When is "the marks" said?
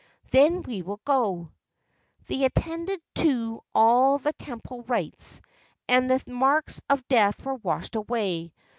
6.09-6.81